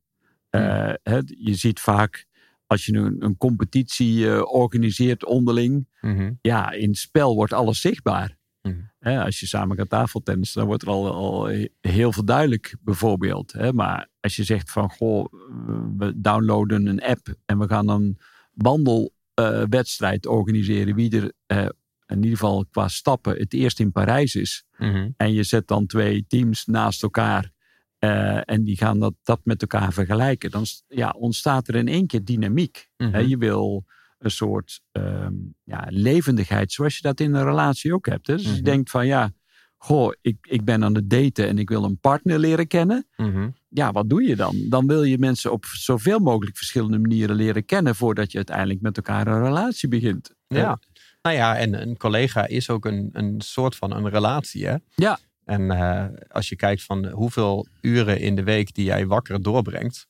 [0.49, 2.25] Eh, hè, je ziet vaak
[2.65, 5.87] als je een, een competitie eh, organiseert onderling.
[6.01, 6.31] Mhm.
[6.41, 8.36] Ja, in spel wordt alles zichtbaar.
[9.07, 11.47] Hè, als je samen gaat tafeltennissen, dan wordt er al, al
[11.81, 13.51] heel veel duidelijk, bijvoorbeeld.
[13.51, 13.73] Hè.
[13.73, 15.25] Maar als je zegt van, goh,
[15.97, 18.17] we downloaden een app en we gaan een
[18.53, 20.95] wandelwedstrijd organiseren.
[20.95, 21.65] Wie er eh,
[22.05, 24.63] in ieder geval qua stappen het eerst in Parijs is.
[24.77, 25.09] Mhm.
[25.17, 27.55] En je zet dan twee teams naast elkaar.
[27.97, 30.51] eh, en die gaan dat, dat met elkaar vergelijken.
[30.51, 32.89] Dan ja, ontstaat er in één keer dynamiek.
[32.97, 33.85] Hè, je wil
[34.17, 38.27] een soort ehm, ja, levendigheid, zoals je dat in een relatie ook hebt.
[38.27, 38.35] Hè?
[38.35, 38.55] Dus Mhm.
[38.55, 39.31] je denkt van ja,
[39.77, 43.07] goh, ik, ik ben aan het daten en ik wil een partner leren kennen.
[43.15, 43.49] Mhm.
[43.67, 44.65] Ja, wat doe je dan?
[44.69, 48.97] Dan wil je mensen op zoveel mogelijk verschillende manieren leren kennen voordat je uiteindelijk met
[48.97, 50.33] elkaar een relatie begint.
[50.47, 50.79] Ja.
[51.21, 54.65] Nou ja, en een collega is ook een, een soort van een relatie.
[54.67, 54.75] Hè?
[54.95, 55.19] Ja.
[55.45, 60.07] En eh, als je kijkt van hoeveel uren in de week die jij wakker doorbrengt.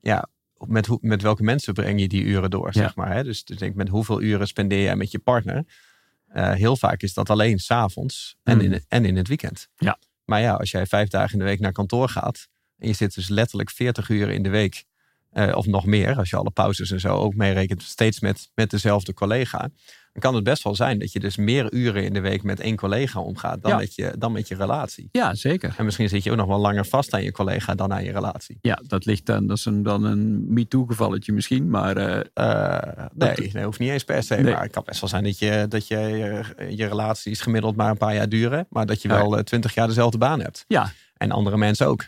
[0.00, 0.28] Ja,
[0.66, 3.12] met, hoe, met welke mensen breng je die uren door, zeg maar.
[3.14, 3.24] Hè?
[3.24, 5.64] Dus, dus denk met hoeveel uren spendeer jij met je partner.
[6.28, 8.60] Eh, heel vaak is dat alleen s'avonds en, Mm.
[8.62, 9.68] in, het- en in het weekend.
[9.76, 9.98] Ja.
[10.24, 12.48] Maar ja, als jij vijf dagen in de week naar kantoor gaat.
[12.78, 14.84] En je zit dus letterlijk 40 uur in de week.
[15.30, 17.82] eh, of nog meer, als je alle pauzes en zo ook meerekent.
[17.82, 19.68] Steeds met, met dezelfde collega.
[20.18, 22.60] Dan kan het best wel zijn dat je dus meer uren in de week met
[22.60, 23.62] één collega omgaat.
[23.62, 23.76] Dan, Ja.
[23.76, 25.08] met, je, dan met je relatie.
[25.12, 25.74] Ja, zeker.
[25.76, 28.12] En misschien zit je ook nog wel langer vast aan je collega dan aan je
[28.12, 28.58] relatie.
[28.60, 33.50] Ja, dat ligt dan, dat is een, dan een MeToo-gevalletje misschien, maar eh, Eh, nee,
[33.52, 34.34] nee, hoeft niet eens per se.
[34.34, 34.52] Nee.
[34.52, 35.96] Maar het kan best wel zijn dat je, dat je
[36.56, 38.66] eh, je relaties gemiddeld maar een paar jaar duren.
[38.70, 40.64] Maar dat je wel twintig jaar dezelfde baan hebt.
[40.68, 42.06] ja, En andere mensen ook.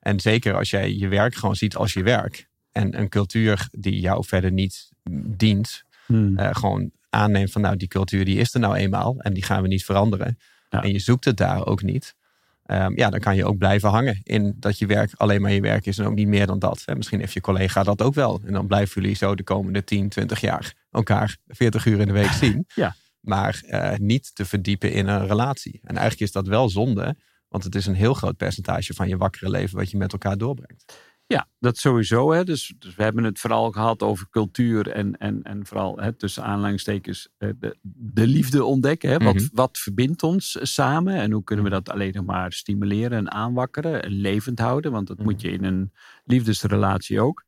[0.00, 2.48] En zeker als jij je werk gewoon ziet als je werk.
[2.72, 4.88] En een cultuur die jou verder niet
[5.36, 5.82] dient.
[6.06, 6.38] Hmm.
[6.38, 9.18] gewoon aanneemt van nou die cultuur die is er nou eenmaal.
[9.18, 10.38] En die gaan we niet veranderen.
[10.68, 10.82] Ja.
[10.82, 12.14] En je zoekt het daar ook niet.
[12.70, 15.60] Ehm, ja, dan kan je ook blijven hangen in dat je werk alleen maar je
[15.60, 16.82] werk is en ook niet meer dan dat.
[16.86, 18.40] En misschien heeft je collega dat ook wel.
[18.44, 22.12] En dan blijven jullie zo de komende 10, 20 jaar elkaar 40 uur in de
[22.12, 22.64] week zien.
[22.74, 22.94] Ja.
[23.20, 25.80] Maar eh, niet te verdiepen in een relatie.
[25.82, 27.16] En eigenlijk is dat wel zonde,
[27.48, 30.38] want het is een heel groot percentage van je wakkere leven wat je met elkaar
[30.38, 30.98] doorbrengt.
[31.32, 32.32] Ja, dat sowieso.
[32.32, 32.44] Hè.
[32.44, 36.44] Dus, dus we hebben het vooral gehad over cultuur en, en, en vooral hè, tussen
[36.44, 39.10] aanleidingstekens eh, de, de liefde ontdekken.
[39.10, 39.18] Hè.
[39.18, 39.44] Wat, Mhm.
[39.52, 44.02] wat verbindt ons samen en hoe kunnen we dat alleen nog maar stimuleren en aanwakkeren
[44.02, 44.92] en levend houden?
[44.92, 45.26] Want dat Mhm.
[45.26, 45.92] moet je in een
[46.24, 47.44] liefdesrelatie ook.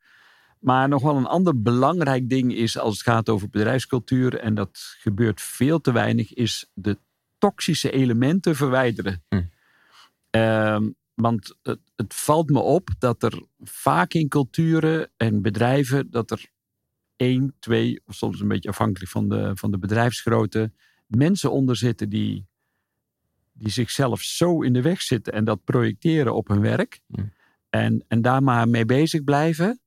[0.58, 4.96] Maar nog wel een ander belangrijk ding is als het gaat over bedrijfscultuur, en dat
[4.98, 6.98] gebeurt veel te weinig, is de
[7.38, 9.22] toxische elementen verwijderen.
[10.30, 16.30] Ehm, want het, het valt me op dat er vaak in culturen en bedrijven dat
[16.30, 16.50] er
[17.16, 20.72] één, twee, of soms een beetje afhankelijk van de, van de bedrijfsgrootte,
[21.06, 22.46] mensen onder zitten die,
[23.52, 27.00] die zichzelf zo in de weg zitten en dat projecteren op hun werk.
[27.70, 29.81] En, en daar maar mee bezig blijven.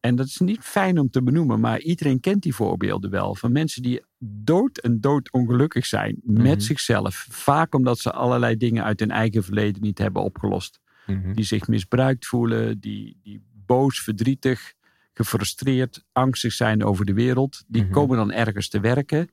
[0.00, 3.34] En dat is niet fijn om te benoemen, maar iedereen kent die voorbeelden wel.
[3.34, 6.60] Van mensen die dood en dood ongelukkig zijn met Mhm.
[6.60, 7.26] zichzelf.
[7.30, 10.80] Vaak omdat ze allerlei dingen uit hun eigen verleden niet hebben opgelost.
[11.06, 11.32] Mhm.
[11.32, 14.74] Die zich misbruikt voelen, die, die boos, verdrietig,
[15.14, 17.64] gefrustreerd, angstig zijn over de wereld.
[17.66, 17.92] Die Mhm.
[17.92, 19.30] komen dan ergens te werken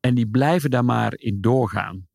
[0.00, 2.06] en die blijven daar maar in doorgaan.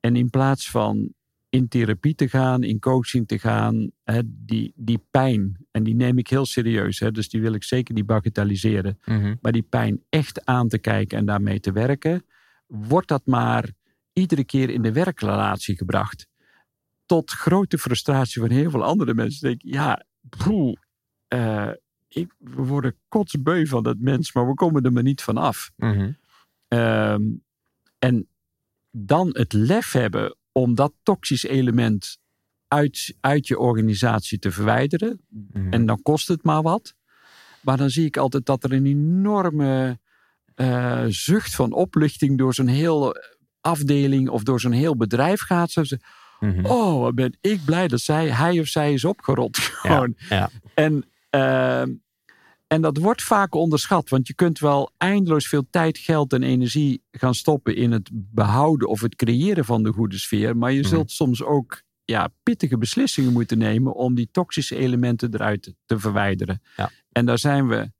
[0.00, 1.12] En in plaats van
[1.54, 6.18] in therapie te gaan, in coaching te gaan, hè, die, die pijn, en die neem
[6.18, 9.34] ik heel serieus, hè, dus die wil ik zeker niet bagatelliseren, Mhm.
[9.40, 12.24] maar die pijn echt aan te kijken en daarmee te werken,
[12.66, 13.68] wordt dat maar
[14.12, 16.26] iedere keer in de werkrelatie gebracht.
[17.06, 19.48] Tot grote frustratie van heel veel andere mensen.
[19.48, 20.04] Denk, ja,
[20.44, 20.76] poeh,
[21.28, 21.70] eh,
[22.08, 25.70] ik, we worden kotsbeu van dat mens, maar we komen er maar niet van af.
[25.76, 26.10] Mhm.
[26.68, 27.22] Ehm,
[27.98, 28.28] en
[28.90, 32.18] dan het lef hebben om dat toxisch element
[32.68, 35.20] uit, uit je organisatie te verwijderen.
[35.28, 35.72] Mhm.
[35.72, 36.94] En dan kost het maar wat.
[37.60, 39.98] Maar dan zie ik altijd dat er een enorme
[40.54, 43.14] eh, zucht van opluchting door zo'n heel
[43.60, 45.70] afdeling of door zo'n heel bedrijf gaat.
[45.70, 45.98] Zo ze,
[46.40, 46.66] Mhm.
[46.66, 49.56] oh, ben ik blij dat zij, hij of zij is opgerold.
[49.58, 50.14] Gewoon.
[50.28, 50.50] ja.
[50.74, 51.92] En, ehm,
[52.74, 57.02] en dat wordt vaak onderschat, want je kunt wel eindeloos veel tijd, geld en energie
[57.10, 60.56] gaan stoppen in het behouden of het creëren van de goede sfeer.
[60.56, 60.88] Maar je Mhm.
[60.88, 66.62] zult soms ook ja, pittige beslissingen moeten nemen om die toxische elementen eruit te, verwijderen.
[66.76, 66.90] Ja.
[67.12, 67.92] En daar zijn we,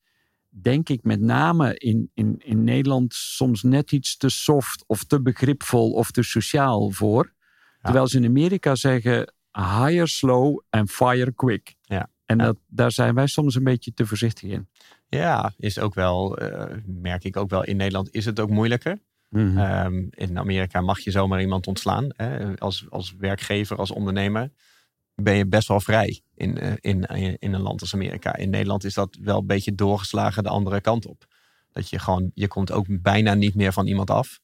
[0.48, 5.22] denk ik, met name in, in, in Nederland soms net iets te soft of te
[5.22, 7.32] begripvol of te sociaal voor.
[7.82, 11.74] Terwijl ze in Amerika zeggen hire slow and fire quick.
[11.82, 12.10] Ja.
[12.26, 12.44] En Ja.
[12.44, 14.68] dat, daar zijn wij soms een beetje te voorzichtig in.
[15.08, 18.98] Ja, is ook wel, eh, merk ik ook wel, in Nederland is het ook moeilijker.
[19.56, 22.08] Ehm, in Amerika mag je zomaar iemand ontslaan.
[22.16, 22.58] Hè?
[22.58, 24.50] Als, als werkgever, als ondernemer
[25.14, 27.02] ben je best wel vrij in, eh, in,
[27.38, 28.37] in een land als Amerika.
[28.37, 31.26] In Nederland is dat wel een beetje doorgeslagen de andere kant op.
[31.72, 34.40] Dat je gewoon, je komt ook bijna niet meer van iemand af.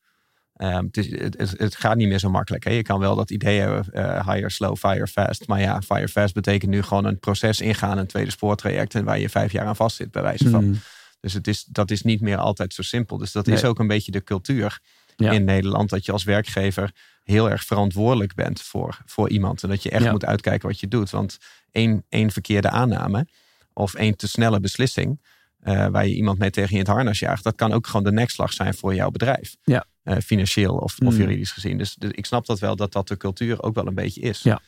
[0.60, 2.64] Ehm, het, is, het, het- gaat niet meer zo makkelijk.
[2.64, 2.70] Hè?
[2.70, 5.46] Je kan wel dat idee hebben, eh, hire slow, fire fast.
[5.46, 8.94] Maar ja, fire fast betekent nu gewoon een proces ingaan, een tweede spoortraject.
[8.94, 10.64] En waar je vijf jaar aan vastzit, bij wijze van.
[10.64, 10.78] Mhm.
[11.20, 13.18] Dus het is, dat is niet meer altijd zo simpel.
[13.18, 14.80] Dus dat is ook een beetje de cultuur
[15.16, 15.30] Ja.
[15.30, 15.90] in Nederland.
[15.90, 16.90] Dat je als werkgever
[17.24, 19.62] heel erg verantwoordelijk bent voor, voor iemand.
[19.62, 20.10] En dat je echt Ja.
[20.10, 21.10] moet uitkijken wat je doet.
[21.10, 21.38] Want
[21.70, 23.26] één, één verkeerde aanname
[23.72, 25.20] of één te snelle beslissing...
[25.60, 27.44] eh, waar je iemand mee tegen je in het harnas jaagt...
[27.44, 29.56] dat kan ook gewoon de nekslag zijn voor jouw bedrijf.
[29.64, 29.84] Ja.
[30.02, 31.20] Eh, financieel of, of Mm.
[31.20, 31.78] juridisch gezien.
[31.78, 34.42] Dus, dus ik snap dat wel, dat dat de cultuur ook wel een beetje is.
[34.42, 34.60] Ja.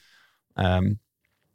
[0.54, 0.92] Ehm,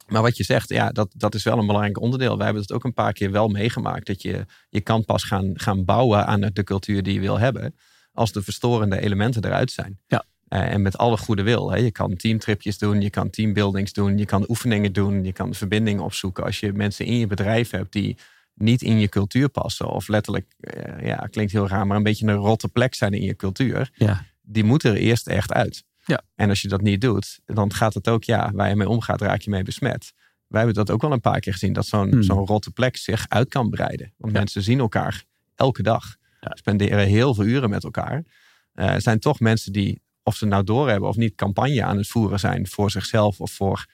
[0.06, 2.36] maar wat je zegt, ja, dat, dat is wel een belangrijk onderdeel.
[2.36, 4.06] Wij hebben het ook een paar keer wel meegemaakt.
[4.06, 7.74] Dat je, je kan pas gaan, gaan bouwen aan de cultuur die je wil hebben.
[8.12, 9.98] Als de verstorende elementen eruit zijn.
[10.06, 10.24] Ja.
[10.48, 11.70] Eh, en met alle goede wil.
[11.70, 11.76] Hè.
[11.76, 16.00] Je kan teamtripjes doen, je kan teambuildings doen, je kan oefeningen doen, je kan verbinding
[16.00, 16.44] opzoeken.
[16.44, 18.16] Als je mensen in je bedrijf hebt die
[18.58, 19.88] niet in je cultuur passen.
[19.90, 23.22] Of letterlijk, eh, ja, klinkt heel raar, maar een beetje een rotte plek zijn in
[23.22, 23.90] je cultuur.
[23.94, 24.24] Ja.
[24.42, 25.84] Die moeten er eerst echt uit.
[26.04, 26.20] Ja.
[26.34, 29.20] En als je dat niet doet, dan gaat het ook, ja, waar je mee omgaat,
[29.20, 30.12] raak je mee besmet.
[30.46, 32.22] Wij hebben dat ook wel een paar keer gezien, dat zo'n Hmm.
[32.22, 34.12] zo'n rotte plek zich uit kan breiden.
[34.16, 34.38] Want Ja.
[34.38, 36.16] mensen zien elkaar elke dag.
[36.40, 36.50] Ja.
[36.54, 38.24] Spenderen heel veel uren met elkaar.
[38.72, 42.08] Eh, Er zijn toch mensen die, of ze nou doorhebben of niet, campagne aan het
[42.08, 43.86] voeren zijn voor zichzelf of voor,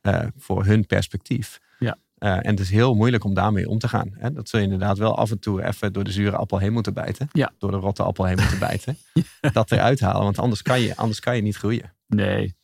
[0.00, 1.58] eh, voor hun perspectief.
[2.18, 4.10] Eh, en het is heel moeilijk om daarmee om te gaan.
[4.12, 4.32] Hè?
[4.32, 6.94] Dat zul je inderdaad wel af en toe even door de zure appel heen moeten
[6.94, 7.28] bijten.
[7.32, 7.52] Ja.
[7.58, 8.96] Door de rotte appel heen moeten bijten.
[9.52, 11.94] Dat eruit halen, want anders kan je, anders kan je niet groeien.
[12.06, 12.56] Nee.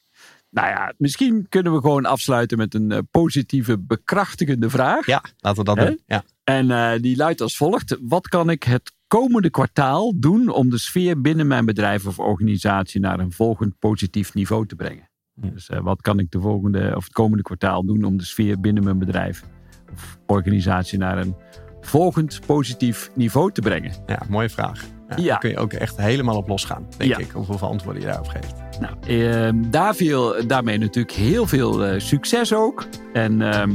[0.50, 5.06] Nou ja, misschien kunnen we gewoon afsluiten met een eh, positieve, bekrachtigende vraag.
[5.06, 5.86] Ja, laten we dat Hè?
[5.86, 6.00] doen.
[6.06, 6.24] Ja.
[6.44, 7.96] En eh, die luidt als volgt.
[8.00, 13.00] Wat kan ik het komende kwartaal doen om de sfeer binnen mijn bedrijf of organisatie
[13.00, 15.08] naar een volgend positief niveau te brengen?
[15.35, 18.61] Dus eh, wat kan ik de volgende of het komende kwartaal doen om de sfeer
[18.61, 19.44] binnen mijn bedrijf
[19.92, 21.35] of organisatie naar een
[21.81, 23.92] volgend positief niveau te brengen?
[24.07, 24.83] ja, mooie vraag.
[25.09, 25.25] Ja, Ja.
[25.29, 27.18] Daar kun je ook echt helemaal op losgaan, denk Ja.
[27.18, 27.31] ik.
[27.31, 28.55] Hoeveel antwoorden je daarop geeft.
[28.81, 32.87] Nou, daar viel daarmee natuurlijk heel veel eh, succes ook.
[33.12, 33.70] En ehm,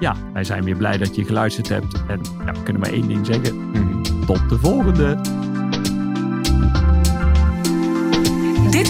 [0.00, 2.02] ja, wij zijn weer blij dat je geluisterd hebt.
[2.08, 3.70] En ja, we kunnen maar één ding zeggen.
[4.26, 5.18] Tot de volgende!